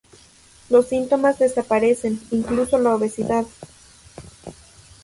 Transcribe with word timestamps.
Los 0.71 0.87
síntomas 0.87 1.37
desaparecen, 1.37 2.19
incluso 2.31 2.79
la 2.79 2.95
obesidad. 2.95 3.45